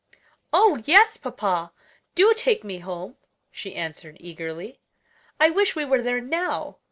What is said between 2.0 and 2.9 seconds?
do take me